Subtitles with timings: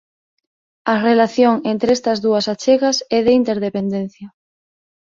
[0.93, 4.27] A relación entre estas dúas achegas é de interdependencia.